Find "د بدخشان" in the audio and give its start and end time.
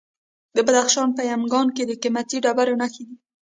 0.55-1.09